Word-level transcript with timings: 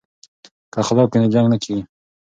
که 0.71 0.77
اخلاق 0.83 1.09
وي 1.11 1.17
نو 1.21 1.27
جنګ 1.33 1.47
نه 1.53 1.57
کیږي. 1.63 1.83